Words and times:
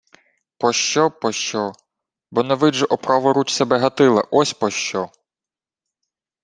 —Пощо, 0.59 1.03
пощо... 1.21 1.65
Бо 2.31 2.39
не 2.47 2.55
виджу 2.61 2.85
о 2.93 2.95
праву 3.03 3.29
руч 3.35 3.49
себе 3.53 3.75
Гатила! 3.83 4.23
Ось 4.39 4.53
пощо! 4.61 5.03